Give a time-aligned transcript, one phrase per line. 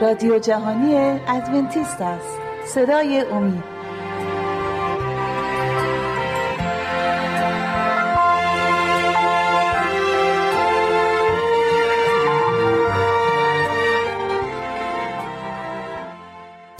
[0.00, 0.94] رادیو جهانی
[1.28, 2.38] ادونتیست است.
[2.66, 3.74] صدای امید.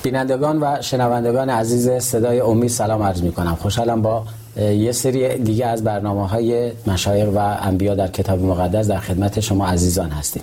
[0.02, 4.24] بینندگان و شنوندگان عزیز صدای امید سلام عرض می کنم خوشحالم با
[4.56, 9.66] یه سری دیگه از برنامه های مشایق و انبیا در کتاب مقدس در خدمت شما
[9.66, 10.42] عزیزان هستیم.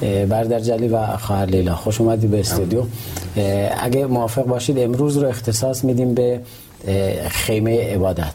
[0.00, 1.74] بردر جلی و خواهر لیلا.
[1.74, 2.82] خوش اومدی به استودیو.
[3.80, 6.40] اگه موافق باشید امروز رو اختصاص میدیم به
[7.28, 8.34] خیمه عبادت.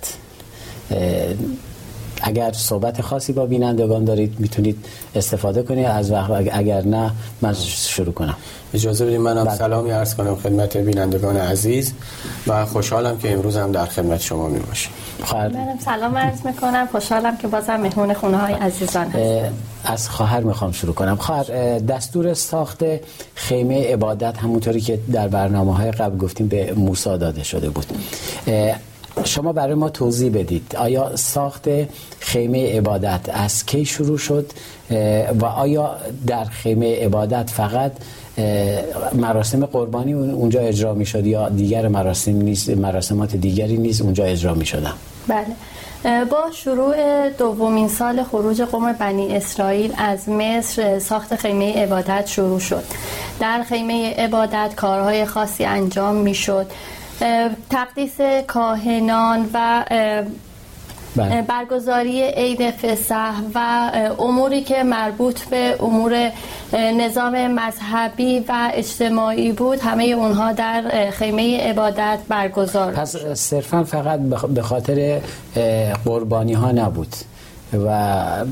[2.27, 5.85] اگر صحبت خاصی با بینندگان دارید می‌تونید استفاده کنید.
[5.85, 7.11] از وقت اگر نه
[7.41, 7.53] من
[7.93, 8.35] شروع کنم.
[8.73, 9.55] اجازه بدید منم بله.
[9.55, 11.93] سلامی عرض کنم خدمت بینندگان عزیز
[12.47, 14.91] و خوشحالم که امروز هم در خدمت شما می باشیم.
[15.33, 16.87] منم سلام عرض می‌کنم.
[16.91, 19.53] خوشحالم که بازم مهمون خونه های عزیزان هستم.
[19.85, 21.15] از خواهر می‌خوام شروع کنم.
[21.15, 22.83] خواهر دستور ساخت
[23.35, 27.85] خیمه عبادت همونطوری که در برنامه های قبل گفتیم به موسی داده شده بود.
[29.23, 30.75] شما برای ما توضیح بدید.
[30.75, 31.69] آیا ساخت
[32.19, 34.51] خیمه عبادت از کی شروع شد؟
[35.41, 35.95] و آیا
[36.27, 37.91] در خیمه عبادت فقط
[39.13, 44.53] مراسم قربانی اونجا اجرا می شد یا دیگر مراسم نیست مراسمات دیگری نیست اونجا اجرا
[44.53, 44.93] می شدن
[45.27, 45.45] بله
[46.25, 52.83] با شروع دومین سال خروج قوم بنی اسرائیل از مصر ساخت خیمه عبادت شروع شد.
[53.39, 56.65] در خیمه عبادت کارهای خاصی انجام می شد
[57.69, 59.85] تقدیس کاهنان و
[61.15, 61.41] بله.
[61.41, 66.31] برگزاری عید فسح و اموری که مربوط به امور
[66.73, 74.19] نظام مذهبی و اجتماعی بود همه اونها در خیمه عبادت برگزار پس صرفا فقط
[74.53, 75.21] به خاطر
[76.05, 77.15] قربانی ها نبود
[77.73, 78.45] و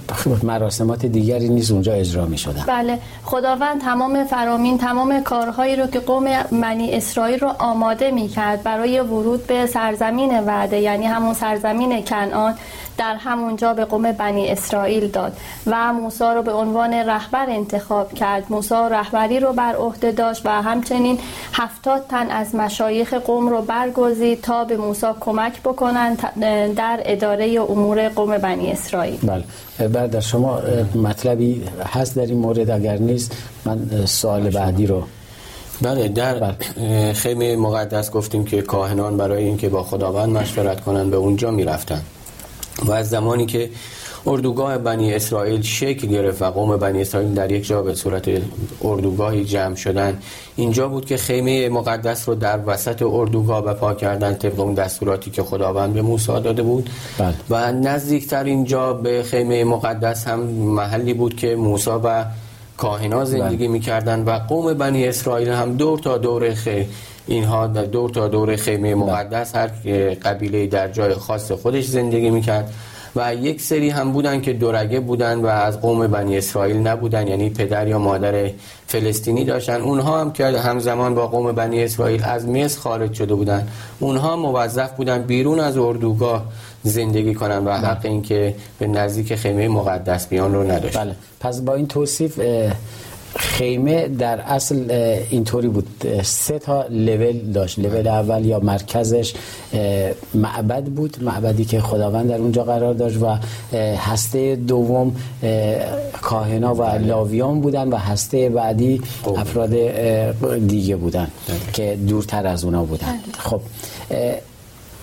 [0.43, 5.99] مراسمات دیگری نیز اونجا اجرا می شدن بله خداوند تمام فرامین تمام کارهایی رو که
[5.99, 12.03] قوم منی اسرائیل رو آماده می کرد برای ورود به سرزمین وعده یعنی همون سرزمین
[12.03, 12.55] کنعان.
[12.97, 15.37] در همونجا به قوم بنی اسرائیل داد
[15.67, 18.45] و موسی رو به عنوان رهبر انتخاب کرد.
[18.49, 21.19] موسی رهبری رو بر عهده داشت و همچنین
[21.53, 26.33] هفتاد تن از مشایخ قوم رو برگزید تا به موسی کمک بکنند
[26.75, 29.19] در اداره امور قوم بنی اسرائیل.
[29.23, 29.87] بله.
[29.87, 30.59] بعد شما
[30.95, 33.31] مطلبی هست در این مورد؟ اگر نیست
[33.65, 35.03] من سوال بعدی رو
[35.81, 37.13] بله در بله.
[37.13, 42.01] خیمه مقدس گفتیم که کاهنان برای اینکه با خداوند مشورت کنند به اونجا می‌رفتن
[42.85, 43.69] و از زمانی که
[44.25, 48.29] اردوگاه بنی اسرائیل شکل گرفت و قوم بنی اسرائیل در یک جا به صورت
[48.81, 50.19] اردوگاهی جمع شدن
[50.55, 55.43] اینجا بود که خیمه مقدس رو در وسط اردوگاه بپا کردن طبق اون دستوراتی که
[55.43, 57.33] خداوند به موسی داده بود بله.
[57.49, 62.25] و نزدیکتر اینجا به خیمه مقدس هم محلی بود که موسی و
[62.83, 63.67] کاهنا زندگی بله.
[63.67, 66.87] می‌کردن و قوم بنی اسرائیل هم دور تا دور خیمه
[67.27, 69.67] اینها دور تا دور خیمه مقدس هر
[70.23, 72.73] قبیله در جای خاص خودش زندگی می‌کرد
[73.15, 77.49] و یک سری هم بودن که دورگه بودن و از قوم بنی اسرائیل نبودن یعنی
[77.49, 78.49] پدر یا مادر
[78.87, 83.67] فلسطینی داشتن اونها هم که همزمان با قوم بنی اسرائیل از مصر خارج شده بودن
[83.99, 86.45] اونها موظف بودن بیرون از اردوگاه
[86.83, 88.11] زندگی کنن و حق بله.
[88.11, 91.15] اینکه به نزدیک خیمه مقدس بیان رو نداشت بله.
[91.39, 92.39] پس با این توصیف
[93.35, 94.91] خیمه در اصل
[95.29, 95.87] اینطوری بود
[96.23, 99.33] سه تا لول داشت لول اول یا مرکزش
[100.33, 103.37] معبد بود معبدی که خداوند در اونجا قرار داشت و
[103.97, 105.15] هسته دوم
[106.21, 109.01] کاهنا و لاویان بودن و هسته بعدی.
[109.37, 109.75] افراد
[110.67, 111.57] دیگه بودن بله.
[111.73, 113.37] که دورتر از اونا بودن بله.
[113.37, 113.61] خب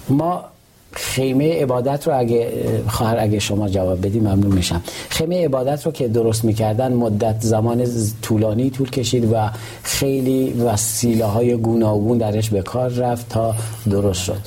[0.08, 0.44] ما
[0.92, 2.52] خیمه عبادت رو اگه
[2.88, 4.82] خواهر اگه شما جواب بدی ممنون میشم.
[5.08, 7.86] خیمه عبادت رو که درست می‌کردن مدت زمان
[8.22, 9.50] طولانی طول کشید و
[9.82, 13.54] خیلی وسیله های گوناگون درش به کار رفت تا
[13.90, 14.40] درست شد.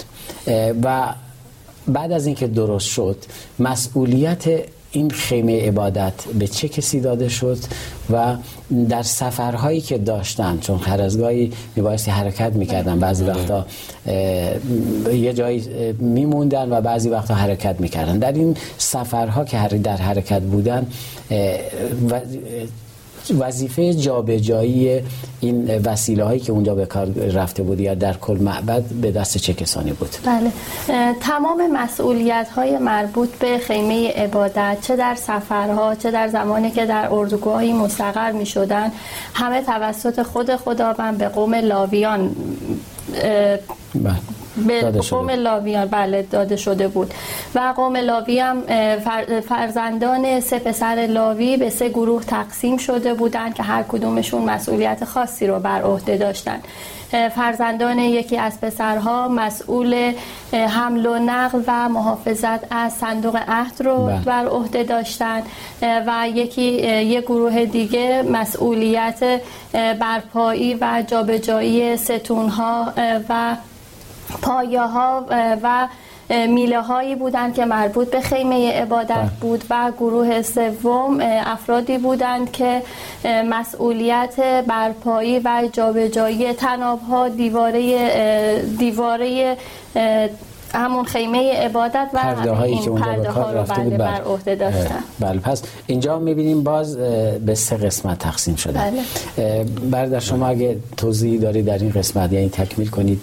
[0.84, 1.14] و
[1.88, 3.18] بعد از اینکه درست شد
[3.60, 4.44] مسئولیت
[4.96, 7.58] این خیمه عبادت به چه کسی داده شد
[8.12, 8.36] و
[8.90, 13.66] در سفرهایی که داشتن چون هر از گاهی میبایستی حرکت می‌کردن بعضی وقتا
[15.14, 18.20] یه جایی میموندن و بعضی وقتا حرکت می‌کردن.
[18.20, 20.88] در این سفرها که در حرکت بودن
[23.32, 25.02] وظیفه جابجایی
[25.40, 29.38] این وسیله هایی که اونجا به کار رفته بود یا در کل معبد به دست
[29.38, 30.52] چه کسانی بود؟ بله.
[31.14, 37.08] تمام مسئولیت های مربوط به خیمه عبادت چه در سفرها چه در زمانی که در
[37.12, 38.92] اردوگاهی مستقر می شدن
[39.34, 42.36] همه توسط خود خداوند به قوم لاویان
[44.56, 45.00] شده.
[45.00, 47.14] قوم لاویان بله داده شده بود
[47.56, 48.62] و قوم لاوی هم
[49.42, 55.48] فرزندان سه پسر لاوی به سه گروه تقسیم شده بودند که هر کدومشون مسئولیت خاصی
[55.48, 56.68] رو بر عهده داشتند
[57.36, 60.14] فرزندان یکی از پسرها مسئول
[60.54, 64.20] حمل و نقل و محافظت از صندوق عهد رو بله.
[64.20, 65.44] بر عهده داشتند
[65.82, 66.62] و یکی
[67.02, 69.42] یک گروه دیگه مسئولیت
[69.74, 72.94] برپایی و جابجایی ستونها
[73.30, 73.56] و
[74.42, 75.26] پایه ها
[75.64, 75.88] و
[76.30, 79.30] میله هایی بودند که مربوط به خیمه عبادت بله.
[79.42, 82.82] بود و گروه سوم افرادی بودند که
[83.50, 89.58] مسئولیت برپایی و جابجایی تناب ها دیواره دیواره
[90.74, 94.56] همون خیمه عبادت و پرده هایی که اونجا به کار رفته بود بله، بر عهده
[94.56, 96.98] داشتن بله پس اینجا می‌بینیم باز
[97.46, 99.64] به سه قسمت تقسیم شده بله.
[99.92, 103.22] برادر شما اگه توضیحی دارید در این قسمت یعنی تکمیل کنید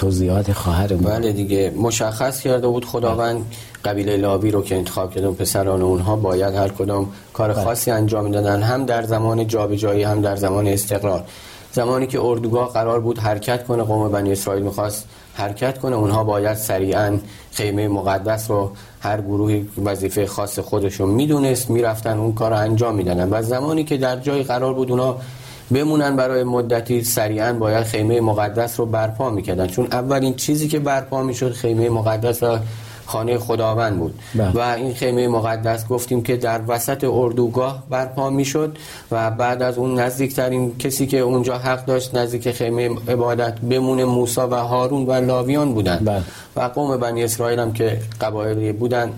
[0.00, 3.44] توضیحات خواهر بله دیگه مشخص کرده بود خداوند
[3.84, 7.64] قبیله لاوی رو که انتخاب کردن پسران اونها باید هر کدام کار بله.
[7.64, 11.24] خاصی انجام می‌دادن هم در زمان جابجایی هم در زمان استقرار.
[11.72, 16.56] زمانی که اردوگاه قرار بود حرکت کنه قوم بنی اسرائیل می‌خواست حرکت کنه اونها باید
[16.56, 17.18] سریعا
[17.52, 18.70] خیمه مقدس رو
[19.00, 23.28] هر گروهی وظیفه خاص خودشون می‌دونست می‌رفتن اون کار رو انجام می‌دادن.
[23.30, 25.20] و زمانی که در جای قرار بود اونها
[25.72, 31.22] بمونن برای مدتی سریعا باید خیمه مقدس رو برپا می‌کردن چون اولین چیزی که برپا
[31.22, 32.58] می‌شد خیمه مقدس و
[33.06, 34.50] خانه خداوند بود بله.
[34.50, 38.76] و این خیمه مقدس گفتیم که در وسط اردوگاه برپا می‌شد
[39.10, 44.40] و بعد از اون نزدیکترین کسی که اونجا حق داشت نزدیک خیمه عبادت بمونه موسی
[44.40, 46.22] و هارون و لاویان بودن بله.
[46.56, 49.12] و قوم بنی اسرائیل هم که قبایلی بودن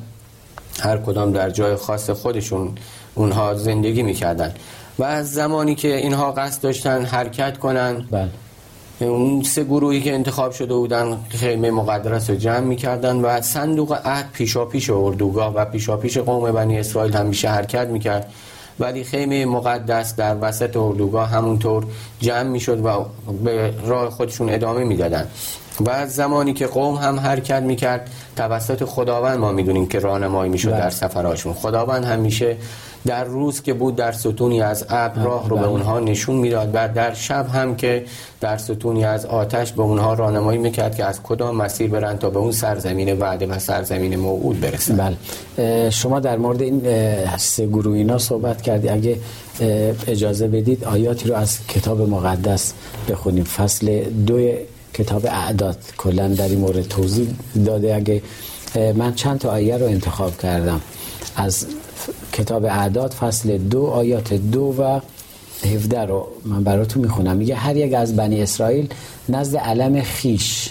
[0.81, 2.69] هر کدام در جای خاص خودشون
[3.15, 4.55] اونها زندگی می‌کردن
[4.99, 8.29] و از زمانی که اینها قصد داشتن حرکت کنن بله.
[9.01, 14.31] اون سه گروهی که انتخاب شده بودن خیمه مقدرس رو جمع می‌کردن و صندوق عهد
[14.33, 18.33] پیشا پیش اردوگاه و پیشا پیش قوم بنی اسرائیل همیشه حرکت می‌کرد.
[18.81, 21.87] ولی خیمه مقدس در وسط اردوگاه همونطور
[22.21, 23.05] جمع می‌شد و
[23.45, 25.27] به راه خودشون ادامه می‌دادن.
[25.81, 30.71] و از زمانی که قوم هم حرکت می‌کرد توسط خداوند ما می‌دونیم که راهنمایی می‌شد
[30.71, 30.81] بله.
[30.81, 31.53] در سفرهاشون.
[31.53, 32.57] خداوند همیشه
[33.07, 35.71] در روز که بود در ستونی از ابر راه رو به بله.
[35.71, 38.05] اونها نشون می‌داد و در شب هم که
[38.41, 42.39] در ستونی از آتش به اونها راهنمایی می‌کرد که از کدام مسیر برن تا به
[42.39, 45.17] اون سرزمین وعده و سرزمین موعود برسن.
[45.57, 45.91] بله.
[45.91, 46.83] شما در مورد این
[47.37, 48.89] سه گروه اینا صحبت کردی.
[48.89, 49.19] اگه
[50.07, 52.73] اجازه بدید آیاتی رو از کتاب مقدس
[53.09, 53.45] بخونیم.
[53.45, 54.39] فصل دو
[54.95, 55.79] کتاب اعداد.
[55.99, 57.29] کلا در این مورد توضیح
[57.67, 58.23] داده اگه
[58.95, 60.81] من چند تا آیه رو انتخاب کردم.
[61.37, 61.67] از
[62.33, 65.01] کتاب اعداد فصل دو آیات دو و
[65.65, 67.37] 17 رو من براتون می‌خونم.
[67.37, 68.89] میگه هر یک از بنی اسرائیل
[69.29, 70.69] نزد علم خیش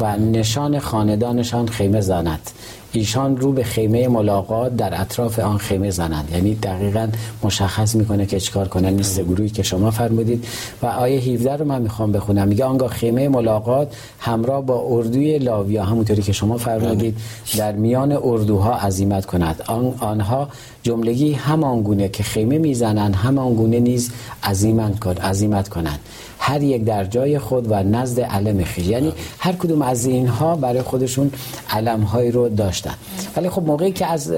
[0.00, 2.50] و نشان خاندانشان خیمه زند.
[2.92, 6.28] ایشان رو به خیمه ملاقات در اطراف آن خیمه زنند.
[6.32, 7.08] یعنی دقیقا
[7.42, 9.02] مشخص می‌کنه که چکار کنن.
[9.02, 10.44] سه گروهی که شما فرمودید.
[10.82, 12.48] و آیه 17 رو من می‌خوام بخونم.
[12.48, 17.16] میگه آنگاه خیمه ملاقات همراه با اردوی لاویا همونطوری که شما فرمودید
[17.56, 19.62] در میان اردوها عزیمت کند.
[19.66, 20.48] آن آنها
[20.82, 24.10] جملگی همان گونه که خیمه می‌زنند همان گونه نیز
[24.42, 25.98] عزیمت کن عزیمت کنند.
[26.38, 28.86] هر یک در جای خود و نزد علم خیش.
[28.86, 31.30] یعنی هر کدوم از اینها برای خودشون
[31.70, 32.48] علم های رو
[32.80, 32.98] داشتن.
[33.36, 34.32] ولی خب موقعی که از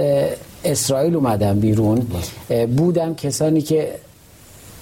[0.64, 2.06] اسرائیل اومدن بیرون
[2.76, 3.88] بودن کسانی که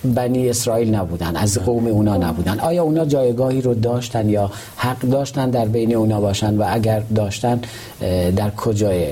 [0.05, 2.61] بنی اسرائیل نبودن از قوم اونا نبودن.
[2.61, 7.61] آیا اونا جایگاهی رو داشتن یا حق داشتن در بین اونا باشن؟ و اگر داشتن
[8.37, 9.07] در کجای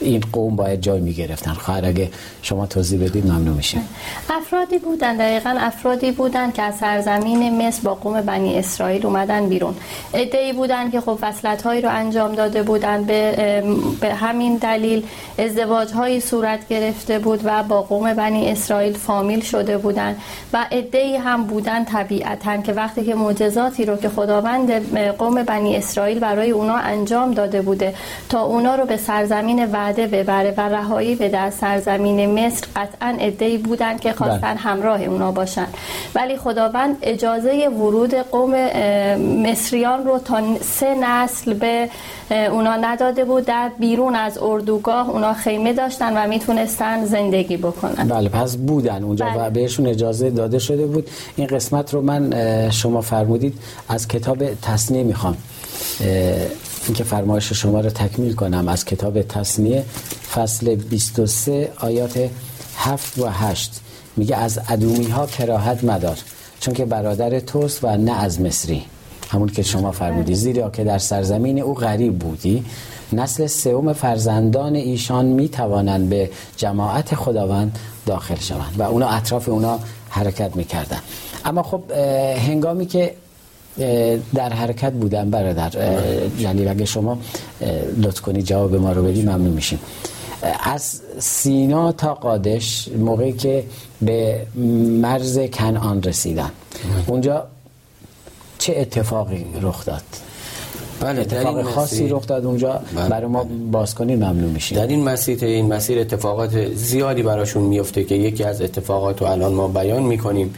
[0.00, 2.10] این قوم باید جای می گرفتن خواهر اگه
[2.42, 3.88] شما توضیح بدید ممنون میشیم.
[4.30, 9.74] افرادی بودن دقیقا افرادی بودن که از سرزمین مصر با قوم بنی اسرائیل اومدن بیرون.
[10.14, 13.62] ادعی بودن که خب وصلت هایی رو انجام داده بودن به,
[14.00, 15.04] به همین دلیل
[15.38, 20.16] ازدواج هایی صورت گرفته بود و با قوم بنی اسرائیل فامیل شده بودن
[20.52, 24.70] و ادعی هم بودن طبیعتا که وقتی که معجزاتی رو که خداوند
[25.18, 27.94] قوم بنی اسرائیل برای اونا انجام داده بوده
[28.28, 33.58] تا اونا رو به سرزمین وعده ببره و رهایی به در سرزمین مصر قطعا ادعی
[33.58, 34.56] بودن که خواستن بله.
[34.56, 35.66] همراه اونا باشن
[36.14, 38.54] ولی خداوند اجازه ورود قوم
[39.50, 41.88] مصریان رو تا سه نسل به
[42.30, 48.28] اونا نداده بود در بیرون از اردوگاه اونا خیمه داشتن و می‌تونستن زندگی بکنن بله
[48.28, 49.46] پس بودن اونجا بله.
[49.46, 51.10] و بهشون اجازه داده شده بود.
[51.36, 53.58] این قسمت رو من شما فرمودید
[53.88, 55.36] از کتاب تصنیه می‌خوام.
[56.86, 58.68] اینکه فرمایش شما رو تکمیل کنم.
[58.68, 59.84] از کتاب تصنیه
[60.34, 62.30] فصل 23 آیات
[62.76, 63.80] 7 و 8
[64.16, 66.18] میگه از ادومی ها کراهت مدار
[66.60, 68.82] چون که برادر توست و نه از مصری.
[69.30, 70.34] همون که شما فرمودی.
[70.34, 72.64] زیرا که در سرزمین او غریب بودی
[73.12, 79.78] نسل سوم فرزندان ایشان می توانند به جماعت خداوند داخل شوند و اونا اطراف اونا
[80.08, 81.00] حرکت می‌کردن
[81.44, 81.82] اما خب
[82.48, 83.14] هنگامی که
[84.34, 85.70] در حرکت بودن برادر
[86.38, 87.18] یعنی اگه شما
[88.02, 89.78] لطف کنی جواب ما رو بدی ممنون میشیم.
[90.62, 93.64] از سینا تا قادش موقعی که
[94.02, 94.46] به
[95.02, 96.50] مرز کنعان رسیدن.
[97.06, 97.46] اونجا
[98.60, 100.02] چه اتفاقی رخ داد
[101.00, 103.08] بله اتفاق خاصی رخ داد اونجا بله.
[103.08, 108.04] برای ما باز کنید ممنون میشیم در این مسیر این مسیر اتفاقات زیادی براشون میفته
[108.04, 110.54] که یکی از اتفاقات رو الان ما بیان می‌کنیم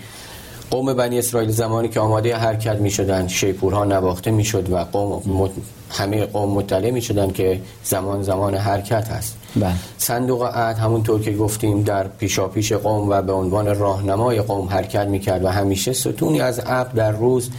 [0.71, 5.51] قوم بنی اسرائیل زمانی که آماده حرکت می شدن شیپورها نواخته می شد و قوم
[5.91, 9.73] همه قوم مطلع می شدن که زمان زمان حرکت هست بله.
[9.99, 15.07] صندوق عهد همونطور که گفتیم در پیشا پیش قوم و به عنوان راهنمای قوم حرکت
[15.07, 17.51] می کرد و همیشه ستونی از عقل در روز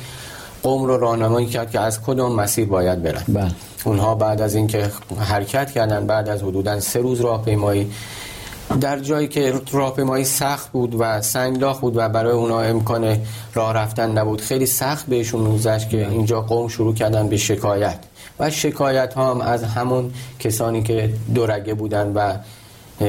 [0.64, 3.24] قوم رو راهنمایی کرد که از کدام مسیر باید برن.
[3.28, 3.52] بله.
[3.84, 7.92] اونها بعد از اینکه حرکت کردن بعد از حدودا سه روز راهپیمایی
[8.82, 13.18] در جایی که راهپیمایی سخت بود و سنگلاخ بود و برای اونا امکان
[13.54, 18.00] راه رفتن نبود خیلی سخت بهشون گذشت که اینجا قوم شروع کردن به شکایت.
[18.40, 22.34] و شکایت ها هم از همون کسانی که دورگه بودن و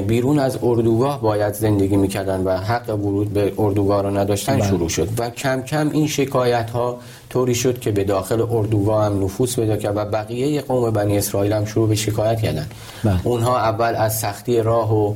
[0.02, 4.68] بیرون از اردوگاه باید زندگی می‌کردن و حق ورود به اردوگاه را نداشتن بله.
[4.68, 6.98] شروع شد و کم کم این شکایت ها
[7.30, 11.52] طوری شد که به داخل اردوگاه هم نفوس پیدا کرد و بقیه قوم بنی اسرائیل
[11.52, 12.66] هم شروع به شکایت کردن
[13.04, 13.26] بله.
[13.26, 15.14] اونها اول از سختی راه و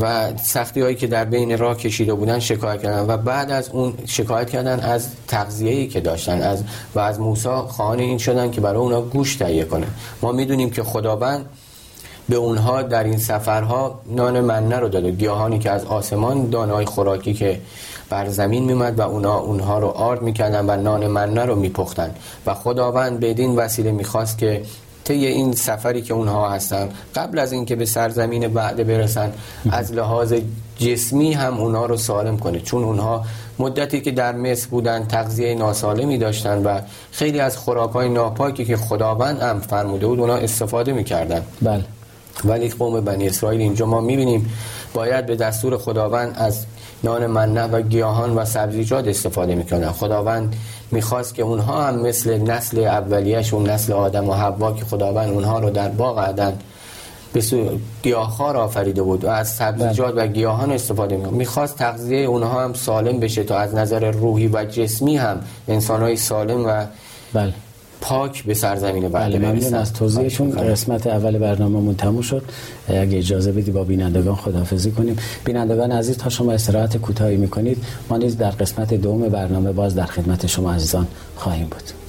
[0.00, 3.94] و سختی هایی که در بین راه کشیده بودن شکایت کردن و بعد از اون
[4.06, 8.80] شکایت کردن از تغذیه‌ای که داشتن از و از موسی خواهان این شدن که برای
[8.80, 9.86] اونا گوش تهیه کنه
[10.22, 11.46] ما می‌دونیم که خداوند
[12.28, 15.10] به اونها در این سفرها نان منه رو داده.
[15.10, 17.60] گیاهانی که از آسمان دانای خوراکی که
[18.10, 22.10] بر زمین میمد و اونا اونها رو آرد می‌کردن و نان منه رو میپختن.
[22.46, 24.62] و خداوند بدین وسیله می‌خواست که
[25.04, 29.32] طی این سفری که اونها هستن قبل از اینکه به سرزمین بعد برسن
[29.70, 30.34] از لحاظ
[30.78, 32.60] جسمی هم اونها رو سالم کنه.
[32.60, 33.24] چون اونها
[33.58, 39.40] مدتی که در مصر بودن تغذیه ناسالمی داشتن و خیلی از خوراکای ناپاکی که خداوند
[39.40, 41.42] هم فرموده بود اونها استفاده می‌کردن.
[41.62, 41.84] بله.
[42.44, 44.52] ولی قوم بنی اسرائیل اینجا ما می‌بینیم
[44.94, 46.66] باید به دستور خداوند از
[47.04, 50.56] نان منه و گیاهان و سبزیجات استفاده می‌کنن خداوند
[50.90, 55.70] می‌خواست که اونها هم مثل نسل اولیهشون نسل آدم و حوا که خداوند اونها رو
[55.70, 56.58] در باغ عدن
[57.32, 57.42] به
[58.02, 63.20] گیاهخوار آفریده بود و از سبزیجات و گیاهان استفاده می‌کنه می‌خواست تغذیه اونها هم سالم
[63.20, 66.86] بشه تا از نظر روحی و جسمی هم انسانهای سالم و
[67.32, 67.54] بله.
[68.06, 72.42] پاک به سرزمین بله ممنون از توضیحشون قسمت اول برنامه‌مون تموم شد.
[72.88, 75.16] اگه اجازه بدی با بینندگان خداحافظی کنیم.
[75.44, 80.06] بینندگان عزیز تا شما استراحت کوتاهی می‌کنید ما نیز در قسمت دوم برنامه باز در
[80.06, 81.06] خدمت شما عزیزان
[81.36, 82.03] خواهیم بود.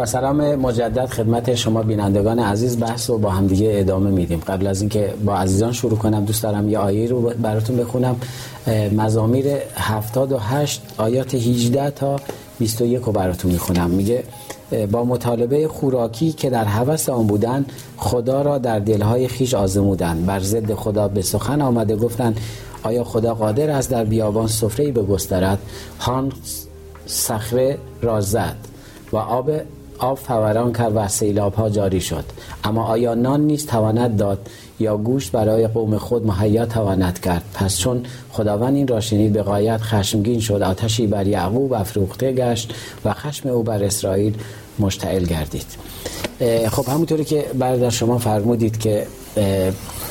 [0.00, 2.78] با سلام مجدد خدمت شما بینندگان عزیز.
[2.78, 4.40] بحث رو با همدیگه ادامه میدیم.
[4.46, 8.16] قبل از اینکه با عزیزان شروع کنم دوست دارم یه آیه رو براتون بخونم.
[8.96, 12.16] مزامیر 78 آیات 18 تا
[12.58, 13.90] 21 رو براتون می‌خونم.
[13.90, 14.24] میگه
[14.90, 17.64] با مطالبه خوراکی که در حوث آن بودن
[17.96, 22.34] خدا را در دلهای خیش آزمودن بر ضد خدا به سخن آمده گفتن
[22.82, 25.58] آیا خدا قادر است در بیابان سفره بگسترد؟
[25.98, 26.32] هان
[27.06, 28.56] صخره را زد
[29.12, 29.50] و آب
[30.00, 32.24] آب فوران کرد و سیلاب ها جاری شد.
[32.64, 34.38] اما آیا نان نیست تواند داد
[34.78, 39.42] یا گوشت برای قوم خود مهیا تواند کرد؟ پس چون خداوند این را شنید به
[39.42, 44.34] قایت خشمگین شد آتشی بر یعقوب افروخته گشت و خشم او بر اسرائیل
[44.78, 45.66] مشتعل گردید.
[46.70, 49.06] خب همونطوری که برادر شما فرمودید که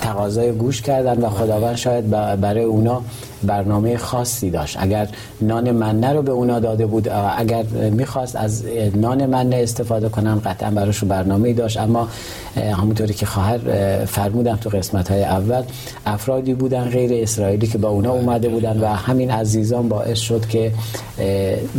[0.01, 2.09] تقاضای گوش کردن و خداوند شاید
[2.41, 3.01] برای اونا
[3.43, 4.77] برنامه خاصی داشت.
[4.79, 5.07] اگر
[5.41, 8.63] نان منه رو به اونا داده بود اگر می‌خواست از
[8.95, 11.77] نان منه استفاده کنن قطعا براش برنامه داشت.
[11.77, 12.07] اما
[12.55, 13.59] همونطوری که خواهر
[14.05, 15.63] فرمودم تو قسمت های اول
[16.05, 20.71] افرادی بودن غیر اسرائیلی که با اونا اومده بودن و همین عزیزان باعث شد که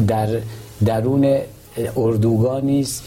[0.09, 0.29] در
[0.85, 1.39] درون
[1.97, 3.03] اردوگاه نیست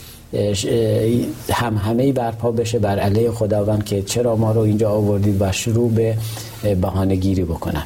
[1.50, 5.92] هم همه برپا بشه بر علیه خداوند که چرا ما رو اینجا آوردید و شروع
[5.92, 6.18] به
[6.82, 7.84] بهانه گیری بکنن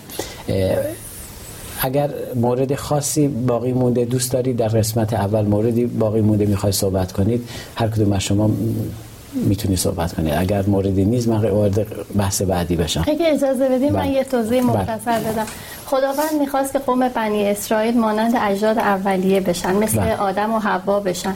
[1.82, 7.12] اگر مورد خاصی باقی مونده دوست دارید در قسمت اول موردی باقی مونده می‌خوای صحبت
[7.12, 8.50] کنید هر کدوم از شما
[9.34, 11.86] می‌تونی صحبت کنید اگر موردی نیست من وارد
[12.18, 14.12] بحث بعدی بشم اگه اجازه بدیم من بله.
[14.12, 14.82] یه توضیح بله.
[14.82, 15.46] مختصر بدم
[15.88, 20.18] خداوند می‌خواست که قوم بنی اسرائیل مانند اجداد اولیه بشن مثل بله.
[20.18, 21.36] آدم و حوا بشن.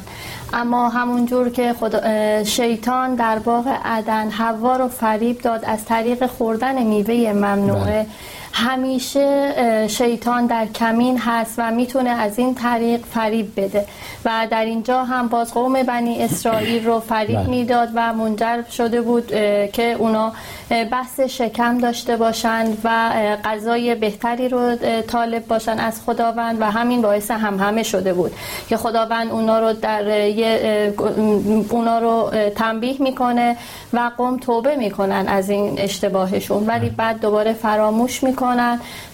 [0.53, 6.83] اما همونجور که خدا شیطان در باغ عدن حوا رو فریب داد از طریق خوردن
[6.83, 8.05] میوه ممنوعه.
[8.53, 9.53] همیشه
[9.87, 13.85] شیطان در کمین هست و می‌تونه از این طریق فریب بده.
[14.25, 17.49] و در اینجا هم باز قوم بنی اسرائیل رو فریب بله.
[17.49, 19.27] می‌داد و منجر شده بود
[19.71, 20.31] که اونا
[20.91, 23.09] بحث شکم داشته باشند و
[23.45, 24.75] غذای بهتری رو
[25.07, 28.31] طالب باشن از خداوند و همین باعث هم همه شده بود
[28.69, 30.03] که خداوند اونا رو در
[31.69, 33.57] اونا رو تنبیه می‌کنه
[33.93, 36.67] و قوم توبه می‌کنن از این اشتباهشون.
[36.67, 38.40] ولی بعد دوباره فراموش می‌کنه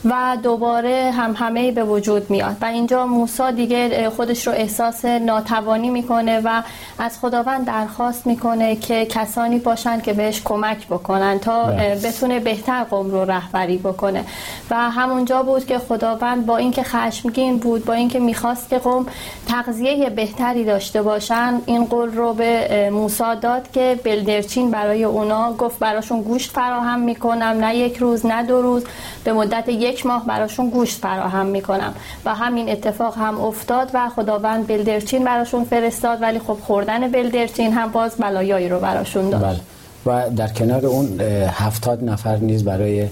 [0.06, 2.56] و دوباره هم همه به وجود میاد.
[2.62, 6.62] و اینجا موسی دیگه خودش رو احساس ناتوانی می‌کنه و
[7.00, 11.96] از خداوند درخواست می‌کنه که کسانی باشن که بهش کمک بکنن تا بله.
[12.04, 14.26] بتونه بهتر قوم رو رهبری بکنه.
[14.70, 19.06] و همونجا بود که خداوند با اینکه خشمگین بود با اینکه می‌خواست که قوم
[19.48, 25.80] تغذیه بهتری داشته باشن این قول رو به موسی داد که بلدرچین برای اونا گفت
[25.80, 28.84] براشون گوشت فراهم می‌کنم نه یک روز نه دو روز.
[29.28, 31.94] به مدت یک ماه براشون گوشت فراهم می‌کنم
[32.26, 37.92] و همین اتفاق هم افتاد و خداوند بلدرچین براشون فرستاد ولی خب خوردن بلدرچین هم
[37.92, 39.60] باز بلایایی رو براشون داشت بله.
[40.06, 43.08] و در کنار اون هفتاد نفر نیز برای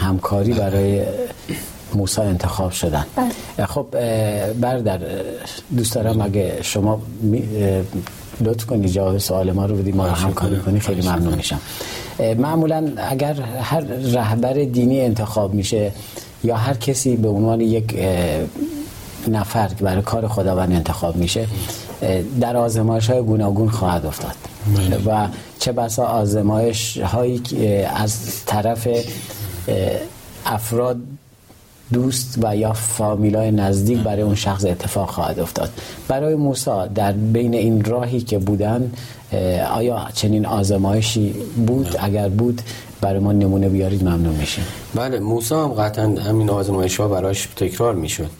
[0.00, 1.02] همکاری برای
[1.94, 3.66] موسی انتخاب شدن بله.
[3.66, 3.86] خب
[4.60, 5.00] بردر
[5.76, 7.00] دوست دارم اگه شما
[8.40, 11.60] لطف کنی جواب سوال ما رو بدی ما رو همکاری کنی خیلی ممنون میشم.
[12.38, 13.80] معمولا اگر هر
[14.14, 15.92] رهبر دینی انتخاب میشه
[16.44, 17.94] یا هر کسی به عنوان یک
[19.28, 21.46] نفر که برای کار خداوند انتخاب میشه
[22.40, 24.34] در آزمایش های گوناگون خواهد افتاد.
[24.76, 24.96] بله.
[25.06, 27.42] و چه بسا آزمایش هایی
[27.96, 28.88] از طرف
[30.46, 30.96] افراد
[31.92, 35.70] دوست و یا فامیلای نزدیک برای اون شخص اتفاق خواهد افتاد.
[36.08, 38.92] برای موسی در بین این راهی که بودن
[39.72, 41.34] آیا چنین آزمایشی
[41.66, 42.62] بود؟ اگر بود
[43.00, 44.64] برای ما نمونه بیارید ممنون میشیم.
[44.94, 48.30] بله موسی هم قطعا همین آزمایش ها براش تکرار می‌شد.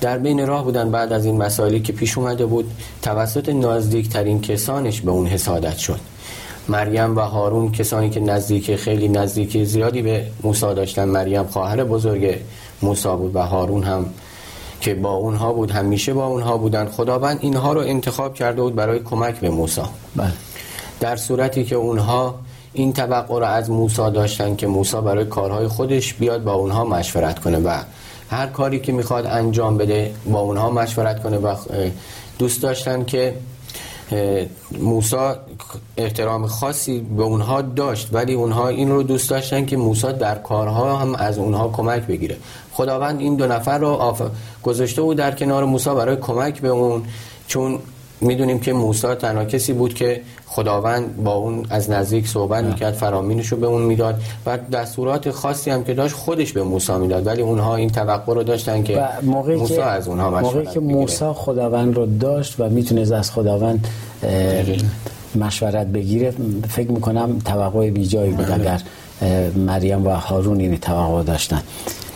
[0.00, 2.70] در بین راه بودن بعد از این مسائلی که پیش اومده بود
[3.02, 6.00] توسط نزدیکترین کسانش به اون حسادت شد.
[6.68, 12.38] مریم و هارون کسانی که نزدیک خیلی نزدیک زیادی به موسی داشتن مریم خواهر بزرگ
[12.82, 14.06] موسی بود و هارون هم
[14.80, 16.88] که با اونها بود همیشه با اونها بودن.
[16.88, 19.82] خداوند اینها رو انتخاب کرده بود برای کمک به موسی.
[20.16, 20.32] بله.
[21.00, 22.34] در صورتی که اونها
[22.72, 27.38] این توقع رو از موسی داشتن که موسی برای کارهای خودش بیاد با اونها مشورت
[27.38, 27.82] کنه و
[28.30, 31.36] هر کاری که می‌خواد انجام بده با اونها مشورت کنه.
[31.36, 31.54] و
[32.38, 33.34] دوست داشتن که
[34.78, 35.36] موسا
[35.96, 40.96] احترام خاصی به اونها داشت ولی اونها این رو دوست داشتن که موسا در کارها
[40.96, 42.36] هم از اونها کمک بگیره.
[42.78, 44.22] خداوند این دو نفر رو آف...
[44.62, 47.02] گذاشته بود در کنار موسا برای کمک به اون
[47.46, 47.78] چون
[48.20, 53.46] می‌دونیم که موسی تنها کسی بود که خداوند با اون از نزدیک صحبت می‌کرد فرامینش
[53.46, 57.26] رو به اون می‌داد و دستورات خاصی هم که داشت خودش به موسی می‌داد.
[57.26, 62.06] ولی اونها این توقع رو داشتن که موسی از اونها موقعی که موسی خداوند رو
[62.06, 63.88] داشت و می‌تونه از خداوند
[65.34, 66.32] مشورت بگیره
[66.68, 68.54] فکر می‌کنم توقع بیجایی بود بله.
[68.54, 68.80] اگر
[69.56, 71.62] مریم و هارون این توقع داشتن.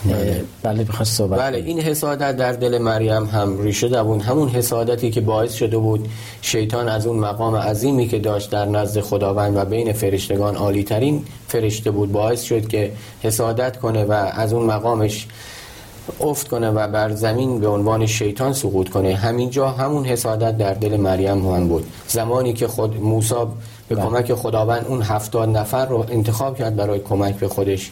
[0.04, 4.20] بله, بله صحبت بله این حسادت در دل مریم هم ریشه دوون.
[4.20, 6.08] همون حسادتی که باعث شده بود
[6.42, 11.24] شیطان از اون مقام عظیمی که داشت در نزد خداوند و بین فرشتگان عالی ترین
[11.48, 15.26] فرشته بود باعث شد که حسادت کنه و از اون مقامش
[16.20, 19.14] افت کنه و بر زمین به عنوان شیطان سقوط کنه.
[19.14, 21.84] همینجا همون حسادت در دل مریم هم بود.
[22.08, 23.34] زمانی که خود موسی
[23.88, 24.04] به بله.
[24.04, 27.90] کمک خداوند اون هفتاد نفر رو انتخاب کرد برای کمک به خودش.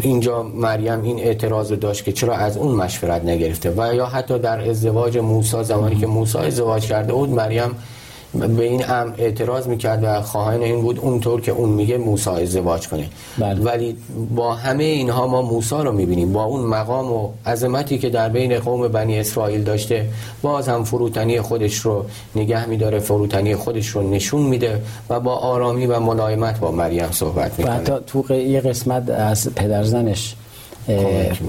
[0.00, 4.70] اینجا مریم این اعتراض داشت که چرا از اون مشورت نگرفته و یا حتی در
[4.70, 7.70] ازدواج موسی زمانی که موسی ازدواج کرده بود مریم
[8.34, 12.88] به این امر اعتراض می‌کرد و خواهان این بود اونطور که اون میگه موسی ازدواج
[12.88, 13.08] کنه.
[13.38, 13.60] بله.
[13.60, 13.96] ولی
[14.34, 16.32] با همه اینها ما موسی رو می‌بینیم.
[16.32, 20.06] با اون مقام و عظمتی که در بین قوم بنی اسرائیل داشته
[20.42, 22.04] باز هم فروتنی خودش رو
[22.36, 27.58] نگه میداره فروتنی خودش رو نشون میده و با آرامی و ملایمت با مریم صحبت
[27.58, 27.74] می‌کنه.
[27.74, 30.34] و حتی تو یه قسمت از پدرزنش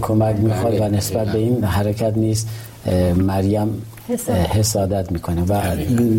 [0.02, 0.90] کمک می‌خواد و بله.
[0.90, 2.48] نسبت به این حرکت نیست.
[3.16, 3.82] مریم
[4.54, 5.12] حسادت.
[5.12, 5.42] می‌کنه.
[5.42, 5.54] و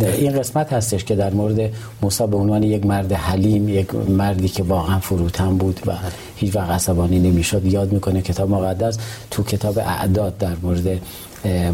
[0.03, 1.71] این قسمت هستش که در مورد
[2.03, 5.93] موسی به عنوان یک مرد حلیم یک مردی که واقعا فروتن بود و
[6.37, 7.65] هیچ وقت عصبانی نمی‌شد.
[7.65, 8.99] یاد می‌کنه کتاب مقدس
[9.31, 11.01] تو کتاب اعداد در مورد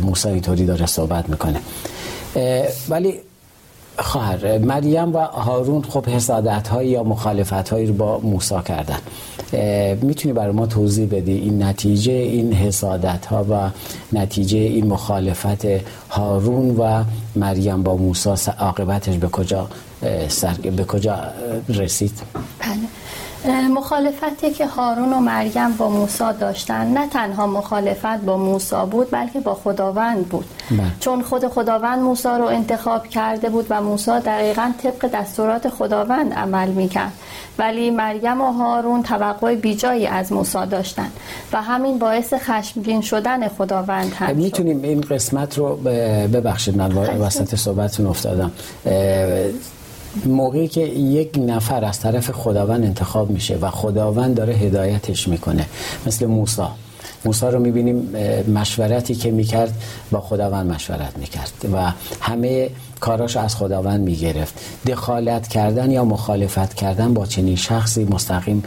[0.02, 1.60] موسی اینطوری داره صحبت می‌کنه.
[2.88, 3.14] ولی
[3.98, 8.98] خواهر مریم و هارون خب حسادت های یا مخالفت هایی رو با موسی کردن.
[10.02, 13.70] می‌تونی برای ما توضیح بدی این نتیجه این حسادت ها و
[14.12, 15.64] نتیجه این مخالفت
[16.10, 17.04] هارون و
[17.36, 19.68] مریم با موسی؟ عاقبتش به کجا
[20.28, 20.52] سر...
[20.76, 21.18] به کجا
[21.68, 22.22] رسید؟
[22.60, 22.72] بله.
[23.74, 29.40] مخالفتی که هارون و مریم با موسی داشتن نه تنها مخالفت با موسی بود بلکه
[29.40, 30.44] با خداوند بود.
[30.70, 30.80] بله.
[31.00, 36.68] چون خود خداوند موسی رو انتخاب کرده بود و موسی دقیقا طبق دستورات خداوند عمل
[36.68, 37.12] می‌کرد.
[37.58, 41.10] ولی مریم و هارون توقع بیجایی از موسی داشتن
[41.52, 45.76] و همین باعث خشمگین شدن خداوند هم می‌تونیم این قسمت رو
[46.32, 48.52] ببخشید من وسط صحبتتون افتادم.
[50.26, 55.66] موقعی که یک نفر از طرف خداوند انتخاب میشه و خداوند داره هدایتش می‌کنه
[56.06, 56.62] مثل موسی
[57.24, 57.96] موسی رو می‌بینیم
[58.54, 64.54] مشورتی که می‌کرد با خداوند مشورت می‌کرد و همه کاراش از خداوند می‌گرفت.
[64.86, 68.62] دخالت کردن یا مخالفت کردن با چنین شخصی مستقیم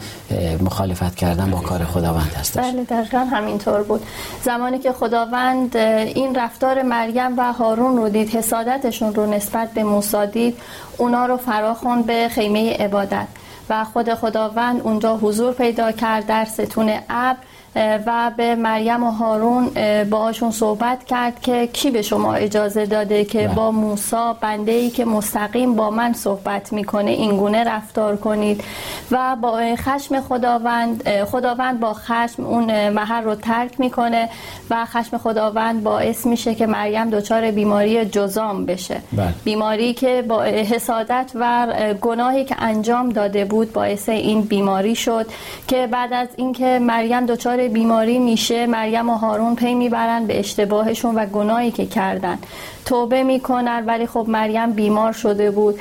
[0.61, 2.63] مخالفت کردن با کار خداوند هستش.
[2.63, 4.03] بله دقیقا همینطور بود.
[4.43, 10.27] زمانی که خداوند این رفتار مریم و هارون رو دید حسادتشون رو نسبت به موسی
[10.33, 10.57] دید
[10.97, 13.27] اونا رو فراخون به خیمه عبادت.
[13.71, 17.37] و خود خداوند اونجا حضور پیدا کرد در ستون ابر
[17.75, 19.69] و به مریم و هارون
[20.03, 23.55] باهاشون صحبت کرد که کی به شما اجازه داده که بله.
[23.55, 28.63] با موسا بنده ای که مستقیم با من صحبت می‌کنه اینگونه رفتار کنید
[29.11, 34.29] و با خشم خداوند خداوند با خشم اون محل رو ترک می‌کنه
[34.69, 39.33] و خشم خداوند باعث میشه که مریم دچار بیماری جزام بشه بله.
[39.43, 41.67] بیماری که با حسادت و
[42.01, 45.25] گناهی که انجام داده بود باعث این بیماری شد
[45.67, 51.15] که بعد از اینکه مریم دچار بیماری میشه مریم و هارون پی می‌برن به اشتباهشون
[51.15, 52.37] و گناهی که کردن.
[52.85, 55.79] توبه می‌کنن ولی خب مریم بیمار شده بود.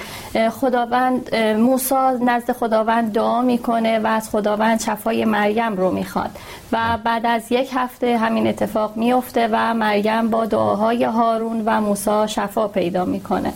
[0.50, 6.30] خداوند موسی نزد خداوند دعا می‌کنه و از خداوند شفای مریم رو می‌خواد.
[6.72, 12.28] و بعد از یک هفته همین اتفاق میفته و مریم با دعاهای هارون و موسی
[12.28, 13.52] شفا پیدا می‌کنه.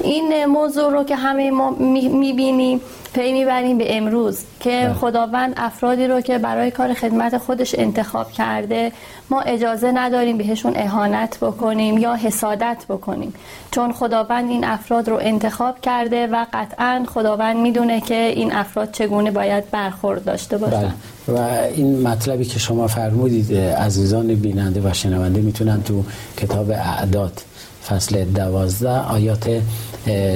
[0.00, 2.80] این موضوع رو که همه ما می‌بینیم
[3.14, 4.92] پی می‌بریم به امروز که بله.
[4.92, 8.92] خداوند افرادی رو که برای کار خدمت خودش انتخاب کرده
[9.30, 13.34] ما اجازه نداریم بهشون اهانت بکنیم یا حسادت بکنیم
[13.70, 19.30] چون خداوند این افراد رو انتخاب کرده و قطعا خداوند می‌دونه که این افراد چگونه
[19.30, 20.92] باید برخورد داشته باشن
[21.28, 21.38] بله.
[21.38, 26.04] و این مطلبی که شما فرمودید عزیزان بیننده و شنونده می‌تونن تو
[26.36, 27.40] کتاب اعداد
[27.88, 29.62] فصل دوازده آیات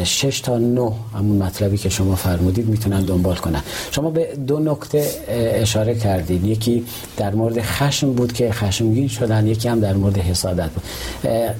[0.04, 3.62] 6 تا 9 همون مطلبی که شما فرمودید می‌تونن دنبال کنن.
[3.90, 6.84] شما به دو نکته اشاره کردید یکی
[7.16, 10.82] در مورد خشم بود که خشمگین شدن یکی هم در مورد حسادت بود.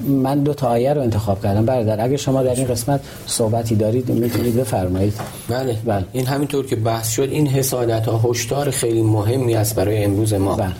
[0.07, 1.65] من دو تا آیه رو انتخاب کردم.
[1.65, 5.13] برادر اگه شما در این قسمت صحبتی دارید می‌تونید بفرمایید.
[5.49, 5.77] بله.
[5.85, 6.05] بله.
[6.13, 10.55] این همینطور که بحث شد این حسادت ها هشدار خیلی مهمی است برای امروز ما.
[10.55, 10.71] بله.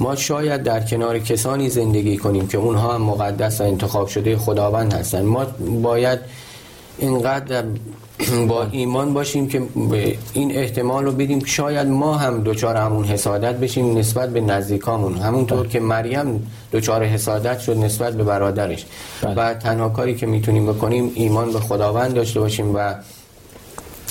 [0.00, 4.92] ما شاید در کنار کسانی زندگی کنیم که اونها هم مقدس و انتخاب شده خداوند
[4.94, 5.46] هستند ما
[5.82, 6.18] باید
[6.98, 7.64] اینقدر
[8.48, 9.62] با ایمان باشیم که
[10.32, 15.58] این احتمال رو بدیم شاید ما هم دوچار همون حسادت بشیم نسبت به نزدیکامون همونطور
[15.60, 15.68] بله.
[15.68, 18.86] که مریم دوچار حسادت شد نسبت به برادرش
[19.22, 19.34] بله.
[19.34, 22.94] و تنها کاری که می‌تونیم بکنیم ایمان به خداوند داشته باشیم و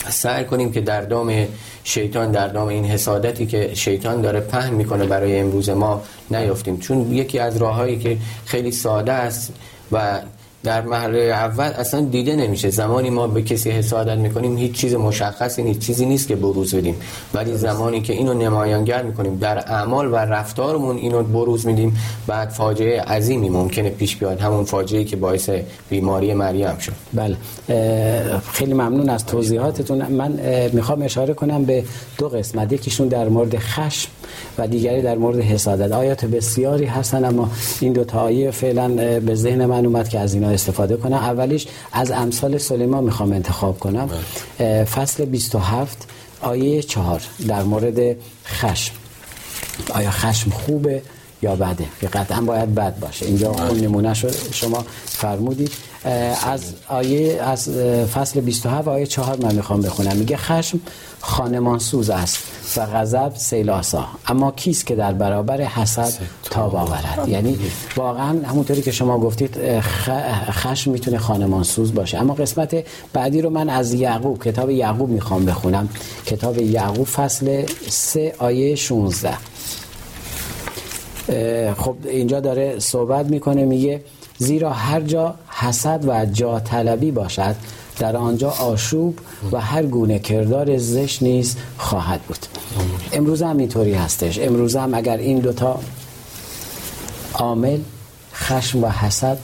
[0.09, 1.47] سعی کنیم که در دام
[1.83, 6.79] شیطان در دام این حسادتی که شیطان داره پهن می‌کنه برای امروز ما نیافتیم.
[6.79, 9.53] چون یکی از راههایی که خیلی ساده است
[9.91, 10.19] و
[10.63, 12.69] در مرحله اول اصلا دیده نمیشه.
[12.69, 15.79] زمانی ما به کسی حسادت می‌کنیم هیچ چیز مشخصی نیست.
[15.79, 16.95] چیزی نیست که بروز بدیم.
[17.33, 23.01] ولی زمانی که اینو نمایانگر می‌کنیم در اعمال و رفتارمون اینو بروز میدیم بعد فاجعه
[23.01, 24.39] عظیمی ممکنه پیش بیاد.
[24.39, 25.49] همون فاجعه که باعث
[25.89, 26.93] بیماری مریم شد.
[27.13, 27.37] بله.
[28.51, 30.05] خیلی ممنون از توضیحاتتون.
[30.07, 30.39] من
[30.73, 31.83] می‌خوام اشاره کنم به
[32.17, 32.73] دو قسمت.
[32.73, 34.09] یکیشون در مورد خشم
[34.57, 35.91] و دیگری در مورد حسادت.
[35.91, 40.33] آیات بسیاری هستن اما این دو تا آیه فعلا به ذهن من اومد که از
[40.33, 41.13] اینا اینا استفاده کنم.
[41.13, 44.09] اولیش از امثال سلیمان می‌خوام انتخاب کنم.
[44.59, 44.83] بله.
[44.83, 46.07] فصل 27
[46.41, 48.93] آیه چهار در مورد خشم.
[49.93, 51.01] آیا خشم خوبه
[51.41, 53.25] یا بده؟ که قطعا باید بد باشه.
[53.25, 53.69] اینجا بله.
[53.69, 54.13] اون نمونه
[54.51, 55.71] شما فرمودید.
[56.45, 57.69] از آیه از
[58.13, 60.17] فصل 27 آیه 4 من می‌خوام بخونم.
[60.17, 60.79] میگه خشم
[61.21, 62.37] خانمان سوز است.
[62.77, 64.05] و غضب سیل آسا.
[64.27, 66.63] اما کیست که در برابر حسد تا.
[66.63, 67.57] آورد؟ یعنی
[67.95, 69.57] واقعا همونطوری که شما گفتید
[70.51, 72.17] خشم می‌تونه خانمان سوز باشه.
[72.17, 75.89] اما قسمت بعدی رو من از یعقوب کتاب یعقوب می‌خوام بخونم.
[76.25, 79.33] کتاب یعقوب فصل 3 آیه 16
[81.77, 84.01] خب اینجا داره صحبت می‌کنه میگه
[84.37, 87.55] زیرا هر جا حسد و جا طلبی باشد
[87.99, 89.19] در آنجا آشوب
[89.51, 92.45] و هر گونه کردار زشت نیز خواهد بود.
[93.13, 94.39] امروز هم اینطوری هستش.
[94.39, 95.79] امروز هم اگر این دوتا
[97.33, 97.79] عامل
[98.33, 99.37] خشم و حسد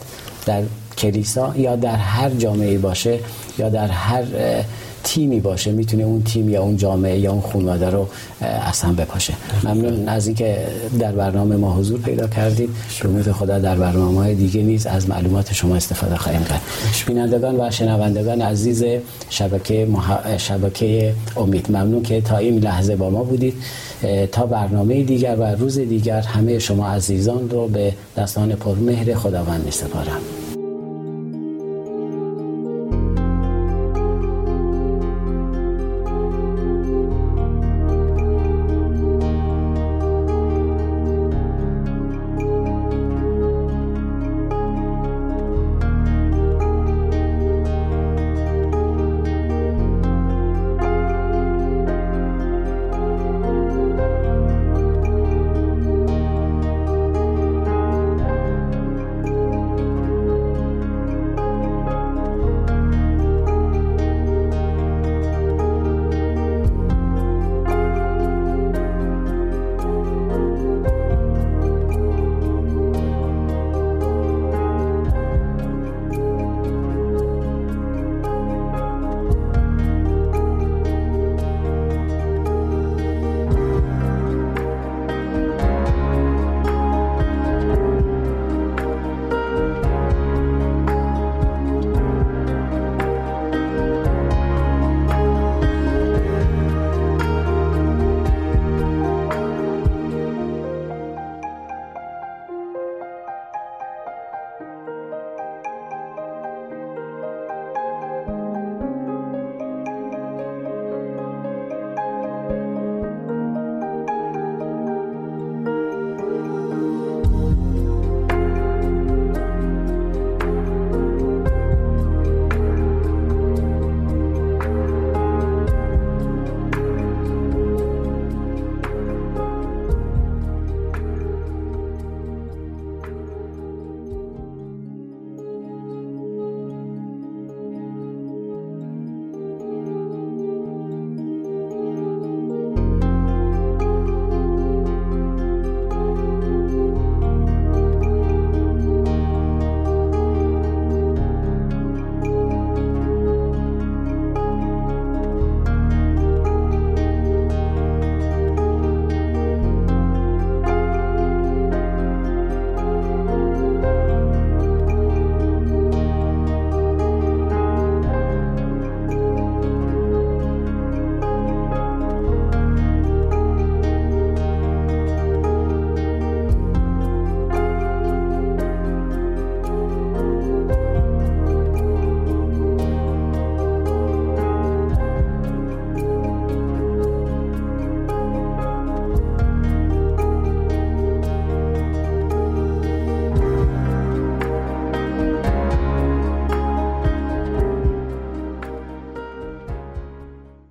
[0.45, 0.63] در
[0.97, 3.19] کلیسا یا در هر جامعه باشه
[3.57, 4.23] یا در هر
[5.03, 8.07] تیمی باشه می‌تونه اون تیم یا اون جامعه یا اون خانواده رو
[8.41, 9.33] اصلا بپاشه.
[9.63, 10.57] ممنون از اینکه
[10.99, 12.69] در برنامه ما حضور پیدا کردید.
[13.25, 16.61] به خدا در برنامه های دیگه نیز از معلومات شما استفاده خواهیم کرد.
[17.07, 18.83] بینندگان و شنوندگان عزیز
[19.29, 20.37] شبکه مح...
[20.37, 23.53] شبکه امید ممنون که تا این لحظه با ما بودید.
[24.31, 29.71] تا برنامه دیگر و روز دیگر همه شما عزیزان رو به دستان پرمهر خداوند می
[29.71, 30.42] سپارم.